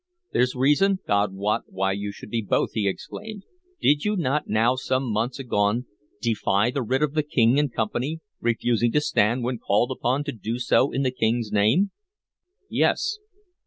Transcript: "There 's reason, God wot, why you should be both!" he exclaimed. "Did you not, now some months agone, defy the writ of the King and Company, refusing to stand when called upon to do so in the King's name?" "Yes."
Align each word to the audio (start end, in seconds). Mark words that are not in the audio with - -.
"There 0.33 0.41
's 0.43 0.55
reason, 0.55 0.97
God 1.05 1.31
wot, 1.35 1.65
why 1.67 1.91
you 1.91 2.11
should 2.11 2.31
be 2.31 2.41
both!" 2.41 2.71
he 2.73 2.87
exclaimed. 2.87 3.43
"Did 3.79 4.03
you 4.03 4.15
not, 4.15 4.47
now 4.47 4.73
some 4.75 5.03
months 5.03 5.37
agone, 5.37 5.85
defy 6.19 6.71
the 6.71 6.81
writ 6.81 7.03
of 7.03 7.13
the 7.13 7.21
King 7.21 7.59
and 7.59 7.71
Company, 7.71 8.19
refusing 8.39 8.91
to 8.93 8.99
stand 9.01 9.43
when 9.43 9.59
called 9.59 9.91
upon 9.91 10.23
to 10.23 10.31
do 10.31 10.57
so 10.57 10.91
in 10.91 11.03
the 11.03 11.11
King's 11.11 11.51
name?" 11.51 11.91
"Yes." 12.67 13.19